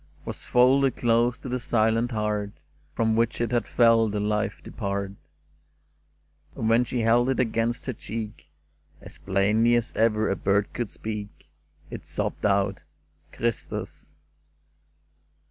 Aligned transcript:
l66 0.01 0.07
"CHRISTUS!" 0.07 0.25
Was 0.25 0.45
folded 0.45 0.95
close 0.95 1.39
to 1.39 1.47
the 1.47 1.59
silent 1.59 2.09
heart 2.11 2.49
From 2.95 3.15
which 3.15 3.39
it 3.39 3.51
had 3.51 3.67
felt 3.67 4.11
the 4.13 4.19
life 4.19 4.59
depart; 4.63 5.11
And 6.55 6.67
when 6.67 6.85
she 6.85 7.01
held 7.01 7.29
it 7.29 7.39
against 7.39 7.85
her 7.85 7.93
cheek, 7.93 8.47
As 8.99 9.19
plainly 9.19 9.75
as 9.75 9.93
ever 9.95 10.27
a 10.31 10.35
bird 10.35 10.73
could 10.73 10.89
speak 10.89 11.51
It 11.91 12.07
sobbed 12.07 12.47
out,' 12.47 12.83
Christus 13.31 14.09